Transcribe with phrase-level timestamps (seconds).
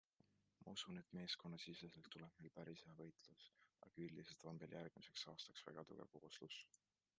[0.61, 3.45] Ma usun, et meeskonnasiseselt tuleb meil päris hea võitlus,
[3.89, 6.61] aga üldiselt on meil järgmiseks aastaks väga tugev kooslus.